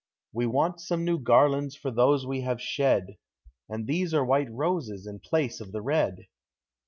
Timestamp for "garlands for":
1.19-1.91